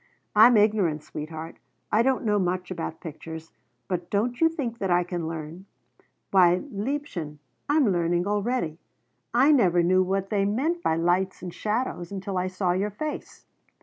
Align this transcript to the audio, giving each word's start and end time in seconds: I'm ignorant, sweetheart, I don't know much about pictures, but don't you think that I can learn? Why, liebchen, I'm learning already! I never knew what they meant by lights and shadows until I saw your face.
I'm 0.35 0.57
ignorant, 0.57 1.03
sweetheart, 1.03 1.57
I 1.91 2.01
don't 2.01 2.25
know 2.25 2.39
much 2.39 2.71
about 2.71 3.01
pictures, 3.01 3.51
but 3.87 4.09
don't 4.09 4.41
you 4.41 4.49
think 4.49 4.79
that 4.79 4.89
I 4.89 5.03
can 5.03 5.27
learn? 5.27 5.67
Why, 6.31 6.63
liebchen, 6.71 7.37
I'm 7.69 7.87
learning 7.91 8.25
already! 8.25 8.79
I 9.31 9.51
never 9.51 9.83
knew 9.83 10.01
what 10.01 10.31
they 10.31 10.43
meant 10.43 10.81
by 10.81 10.95
lights 10.95 11.43
and 11.43 11.53
shadows 11.53 12.11
until 12.11 12.39
I 12.39 12.47
saw 12.47 12.71
your 12.71 12.89
face. 12.89 13.45